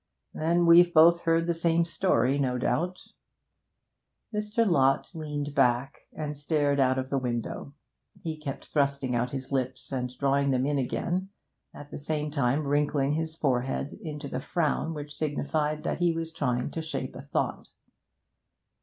[0.33, 3.09] 'Then we've both heard the same story, no doubt.'
[4.33, 4.65] Mr.
[4.67, 7.75] Lott leaned back and stared out of the window.
[8.23, 11.29] He kept thrusting out his lips and drawing them in again,
[11.71, 16.31] at the same time wrinkling his forehead into the frown which signified that he was
[16.31, 17.67] trying to shape a thought.